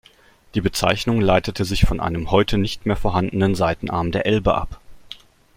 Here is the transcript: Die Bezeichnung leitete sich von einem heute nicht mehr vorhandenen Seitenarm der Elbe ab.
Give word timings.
Die 0.55 0.61
Bezeichnung 0.61 1.21
leitete 1.21 1.63
sich 1.63 1.85
von 1.85 1.99
einem 1.99 2.31
heute 2.31 2.57
nicht 2.57 2.87
mehr 2.87 2.95
vorhandenen 2.95 3.53
Seitenarm 3.53 4.11
der 4.11 4.25
Elbe 4.25 4.55
ab. 4.55 4.81